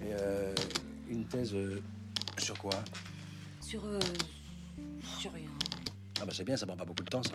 [0.00, 0.54] Et euh,
[1.08, 1.82] une thèse euh,
[2.38, 2.72] sur quoi?
[3.60, 3.84] Sur.
[3.84, 3.98] euh,
[5.18, 5.48] sur rien.
[6.20, 7.34] Ah bah c'est bien, ça prend pas beaucoup de temps ça.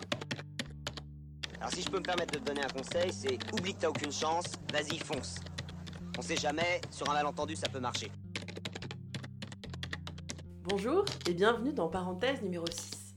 [1.60, 3.88] Alors si je peux me permettre de te donner un conseil, c'est oublie que t'as
[3.88, 5.36] aucune chance, vas-y fonce.
[6.18, 8.10] On sait jamais, sur un malentendu ça peut marcher.
[10.64, 13.14] Bonjour et bienvenue dans Parenthèse numéro 6.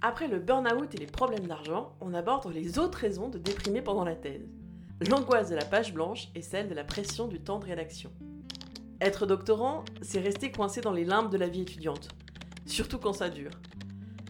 [0.00, 4.04] Après le burn-out et les problèmes d'argent, on aborde les autres raisons de déprimer pendant
[4.04, 4.48] la thèse.
[5.08, 8.12] L'angoisse de la page blanche et celle de la pression du temps de rédaction.
[9.00, 12.08] Être doctorant, c'est rester coincé dans les limbes de la vie étudiante,
[12.66, 13.52] surtout quand ça dure.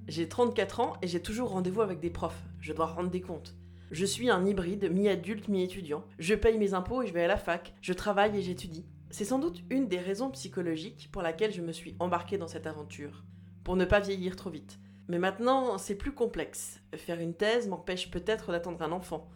[0.09, 3.55] J'ai 34 ans et j'ai toujours rendez-vous avec des profs, je dois rendre des comptes.
[3.91, 6.05] Je suis un hybride mi-adulte, mi-étudiant.
[6.19, 8.85] Je paye mes impôts et je vais à la fac, je travaille et j'étudie.
[9.09, 12.67] C'est sans doute une des raisons psychologiques pour laquelle je me suis embarquée dans cette
[12.67, 13.25] aventure.
[13.65, 14.79] Pour ne pas vieillir trop vite.
[15.09, 16.83] Mais maintenant, c'est plus complexe.
[16.95, 19.31] Faire une thèse m'empêche peut-être d'attendre un enfant,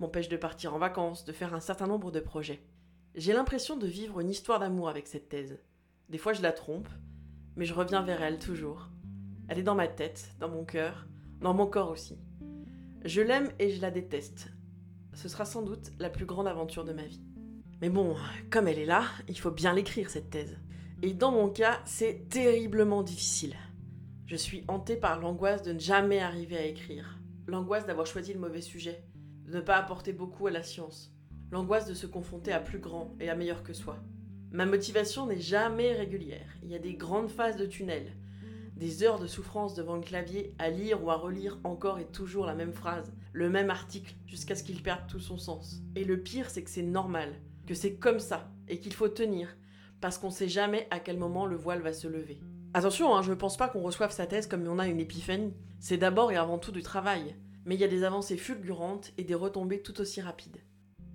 [0.00, 2.62] m'empêche de partir en vacances, de faire un certain nombre de projets.
[3.18, 5.58] J'ai l'impression de vivre une histoire d'amour avec cette thèse.
[6.08, 6.88] Des fois, je la trompe,
[7.56, 8.90] mais je reviens vers elle toujours.
[9.48, 11.08] Elle est dans ma tête, dans mon cœur,
[11.40, 12.16] dans mon corps aussi.
[13.04, 14.52] Je l'aime et je la déteste.
[15.14, 17.20] Ce sera sans doute la plus grande aventure de ma vie.
[17.80, 18.14] Mais bon,
[18.50, 20.56] comme elle est là, il faut bien l'écrire cette thèse.
[21.02, 23.56] Et dans mon cas, c'est terriblement difficile.
[24.26, 28.38] Je suis hantée par l'angoisse de ne jamais arriver à écrire, l'angoisse d'avoir choisi le
[28.38, 29.02] mauvais sujet,
[29.44, 31.17] de ne pas apporter beaucoup à la science,
[31.50, 33.98] l'angoisse de se confronter à plus grand et à meilleur que soi.
[34.50, 38.12] Ma motivation n'est jamais régulière, il y a des grandes phases de tunnel,
[38.76, 42.46] des heures de souffrance devant le clavier à lire ou à relire encore et toujours
[42.46, 45.82] la même phrase, le même article, jusqu'à ce qu'il perde tout son sens.
[45.96, 47.34] Et le pire, c'est que c'est normal,
[47.66, 49.56] que c'est comme ça, et qu'il faut tenir,
[50.00, 52.40] parce qu'on sait jamais à quel moment le voile va se lever.
[52.74, 55.54] Attention, hein, je ne pense pas qu'on reçoive sa thèse comme on a une épiphanie.
[55.80, 57.34] C'est d'abord et avant tout du travail.
[57.64, 60.58] Mais il y a des avancées fulgurantes et des retombées tout aussi rapides.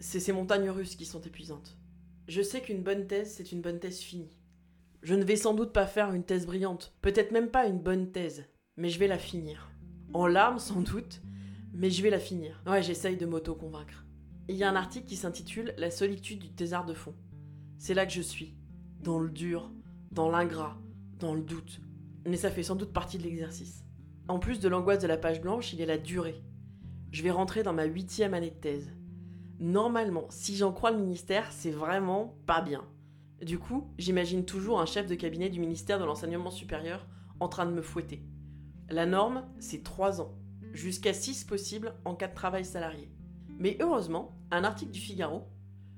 [0.05, 1.77] C'est ces montagnes russes qui sont épuisantes.
[2.27, 4.37] Je sais qu'une bonne thèse, c'est une bonne thèse finie.
[5.01, 8.11] Je ne vais sans doute pas faire une thèse brillante, peut-être même pas une bonne
[8.11, 8.43] thèse,
[8.75, 9.71] mais je vais la finir.
[10.13, 11.21] En larmes sans doute,
[11.71, 12.61] mais je vais la finir.
[12.67, 14.05] Ouais, j'essaye de m'auto-convaincre.
[14.49, 17.15] Il y a un article qui s'intitule La solitude du thésard de fond.
[17.77, 18.57] C'est là que je suis,
[18.99, 19.71] dans le dur,
[20.11, 20.77] dans l'ingrat,
[21.17, 21.79] dans le doute.
[22.27, 23.85] Mais ça fait sans doute partie de l'exercice.
[24.27, 26.43] En plus de l'angoisse de la page blanche, il y a la durée.
[27.11, 28.91] Je vais rentrer dans ma huitième année de thèse.
[29.59, 32.83] Normalement, si j'en crois le ministère, c'est vraiment pas bien.
[33.41, 37.05] Du coup, j'imagine toujours un chef de cabinet du ministère de l'enseignement supérieur
[37.39, 38.23] en train de me fouetter.
[38.89, 40.33] La norme, c'est 3 ans,
[40.71, 43.11] jusqu'à 6 possibles en cas de travail salarié.
[43.59, 45.43] Mais heureusement, un article du Figaro,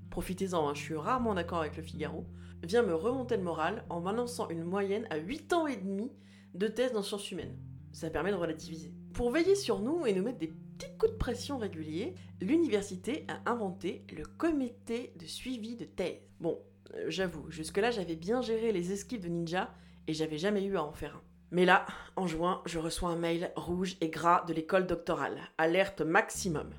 [0.10, 2.26] profitez-en, hein, je suis rarement d'accord avec le Figaro,
[2.64, 6.12] vient me remonter le moral en m'annonçant une moyenne à 8 ans et demi
[6.54, 7.58] de thèse dans sciences humaines.
[7.92, 8.94] Ça permet de relativiser.
[9.14, 13.50] Pour veiller sur nous et nous mettre des petits coups de pression réguliers, l'université a
[13.50, 16.20] inventé le comité de suivi de thèse.
[16.40, 16.60] Bon,
[16.96, 19.74] euh, j'avoue, jusque-là j'avais bien géré les esquives de ninja
[20.08, 21.22] et j'avais jamais eu à en faire un.
[21.52, 25.40] Mais là, en juin, je reçois un mail rouge et gras de l'école doctorale.
[25.58, 26.72] Alerte maximum.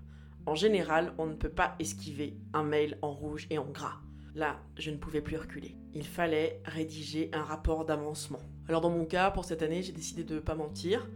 [0.44, 4.00] En général, on ne peut pas esquiver un mail en rouge et en gras.
[4.34, 5.76] Là, je ne pouvais plus reculer.
[5.94, 8.42] Il fallait rédiger un rapport d'avancement.
[8.68, 11.08] Alors dans mon cas, pour cette année, j'ai décidé de ne pas mentir.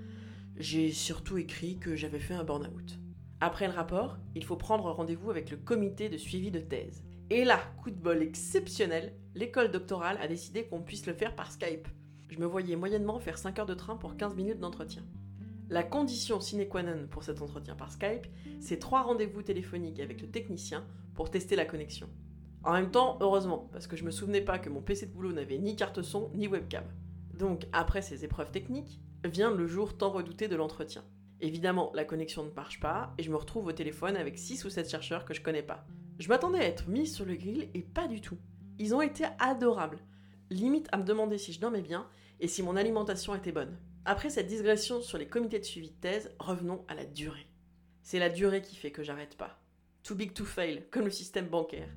[0.61, 2.99] J'ai surtout écrit que j'avais fait un burn-out.
[3.41, 7.03] Après le rapport, il faut prendre rendez-vous avec le comité de suivi de thèse.
[7.31, 11.51] Et là, coup de bol exceptionnel, l'école doctorale a décidé qu'on puisse le faire par
[11.51, 11.89] Skype.
[12.29, 15.03] Je me voyais moyennement faire 5 heures de train pour 15 minutes d'entretien.
[15.71, 18.27] La condition sine qua non pour cet entretien par Skype,
[18.61, 20.85] c'est 3 rendez-vous téléphoniques avec le technicien
[21.15, 22.11] pour tester la connexion.
[22.65, 25.33] En même temps, heureusement, parce que je me souvenais pas que mon PC de boulot
[25.33, 26.85] n'avait ni carte son ni webcam.
[27.33, 31.05] Donc, après ces épreuves techniques, vient le jour tant redouté de l'entretien.
[31.41, 34.71] Évidemment, la connexion ne marche pas et je me retrouve au téléphone avec 6 ou
[34.71, 35.87] 7 chercheurs que je connais pas.
[36.19, 38.37] Je m'attendais à être mise sur le grill et pas du tout.
[38.79, 40.01] Ils ont été adorables.
[40.51, 42.07] Limite à me demander si je dormais bien
[42.41, 43.79] et si mon alimentation était bonne.
[44.05, 47.47] Après cette digression sur les comités de suivi de thèse, revenons à la durée.
[48.03, 49.61] C'est la durée qui fait que j'arrête pas.
[50.03, 51.89] Too big to fail, comme le système bancaire.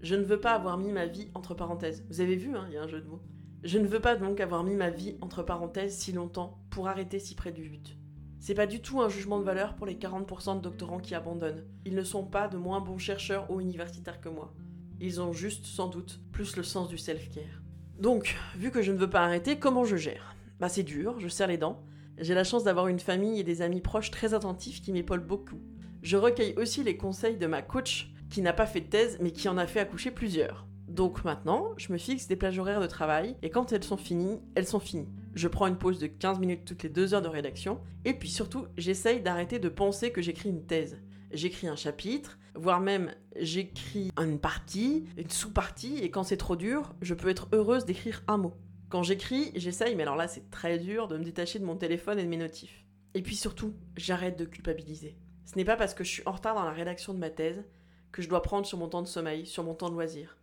[0.00, 2.04] Je ne veux pas avoir mis ma vie entre parenthèses.
[2.08, 3.22] Vous avez vu, hein, il y a un jeu de mots.
[3.62, 7.18] Je ne veux pas donc avoir mis ma vie entre parenthèses si longtemps pour arrêter
[7.18, 7.96] si près du but.
[8.38, 11.64] C'est pas du tout un jugement de valeur pour les 40% de doctorants qui abandonnent.
[11.84, 14.54] Ils ne sont pas de moins bons chercheurs ou universitaires que moi.
[15.00, 17.62] Ils ont juste, sans doute, plus le sens du self-care.
[17.98, 20.36] Donc, vu que je ne veux pas arrêter, comment je gère?
[20.60, 21.82] Bah c'est dur, je serre les dents.
[22.18, 25.60] J'ai la chance d'avoir une famille et des amis proches très attentifs qui m'épaulent beaucoup.
[26.02, 29.32] Je recueille aussi les conseils de ma coach qui n'a pas fait de thèse mais
[29.32, 30.66] qui en a fait accoucher plusieurs.
[30.88, 34.40] Donc maintenant, je me fixe des plages horaires de travail et quand elles sont finies,
[34.54, 35.08] elles sont finies.
[35.34, 38.28] Je prends une pause de 15 minutes toutes les 2 heures de rédaction et puis
[38.28, 41.00] surtout, j'essaye d'arrêter de penser que j'écris une thèse.
[41.32, 46.94] J'écris un chapitre, voire même j'écris une partie, une sous-partie, et quand c'est trop dur,
[47.02, 48.54] je peux être heureuse d'écrire un mot.
[48.88, 52.20] Quand j'écris, j'essaye, mais alors là c'est très dur de me détacher de mon téléphone
[52.20, 52.84] et de mes notifs.
[53.14, 55.18] Et puis surtout, j'arrête de culpabiliser.
[55.44, 57.64] Ce n'est pas parce que je suis en retard dans la rédaction de ma thèse
[58.12, 60.36] que je dois prendre sur mon temps de sommeil, sur mon temps de loisir.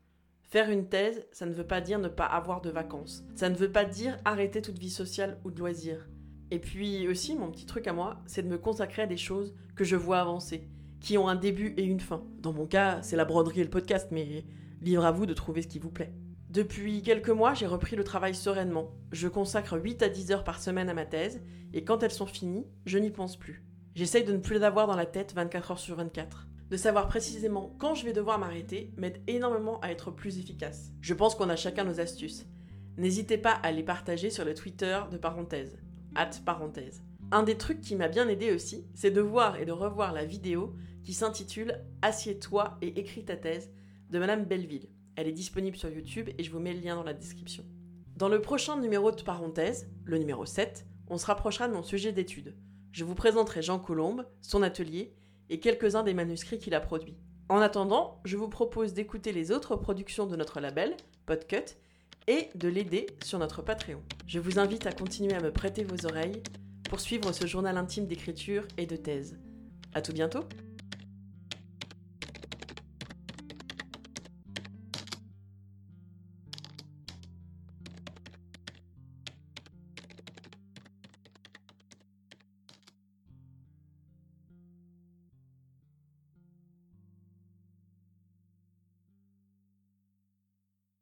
[0.53, 3.25] Faire une thèse, ça ne veut pas dire ne pas avoir de vacances.
[3.33, 6.07] Ça ne veut pas dire arrêter toute vie sociale ou de loisirs.
[6.51, 9.55] Et puis aussi, mon petit truc à moi, c'est de me consacrer à des choses
[9.75, 10.69] que je vois avancer,
[10.99, 12.23] qui ont un début et une fin.
[12.37, 14.45] Dans mon cas, c'est la broderie et le podcast, mais
[14.79, 16.13] libre à vous de trouver ce qui vous plaît.
[16.51, 18.91] Depuis quelques mois, j'ai repris le travail sereinement.
[19.11, 21.41] Je consacre 8 à 10 heures par semaine à ma thèse,
[21.73, 23.65] et quand elles sont finies, je n'y pense plus.
[23.95, 26.47] J'essaye de ne plus les avoir dans la tête 24 heures sur 24.
[26.73, 30.91] De savoir précisément quand je vais devoir m'arrêter m'aide énormément à être plus efficace.
[31.01, 32.47] Je pense qu'on a chacun nos astuces.
[32.97, 35.77] N'hésitez pas à les partager sur le Twitter de parenthèse.
[36.15, 37.03] Hâte parenthèse.
[37.31, 40.25] Un des trucs qui m'a bien aidé aussi, c'est de voir et de revoir la
[40.25, 40.73] vidéo
[41.03, 43.69] qui s'intitule Assieds-toi et écris ta thèse
[44.09, 44.89] de Madame Belleville.
[45.15, 47.65] Elle est disponible sur YouTube et je vous mets le lien dans la description.
[48.17, 52.13] Dans le prochain numéro de parenthèse, le numéro 7, on se rapprochera de mon sujet
[52.13, 52.55] d'étude.
[52.91, 55.13] Je vous présenterai Jean Colombe, son atelier
[55.53, 57.15] et quelques-uns des manuscrits qu'il a produits.
[57.47, 60.97] En attendant, je vous propose d'écouter les autres productions de notre label,
[61.27, 61.77] Podcut,
[62.27, 64.01] et de l'aider sur notre Patreon.
[64.25, 66.41] Je vous invite à continuer à me prêter vos oreilles
[66.89, 69.37] pour suivre ce journal intime d'écriture et de thèse.
[69.93, 70.43] À tout bientôt!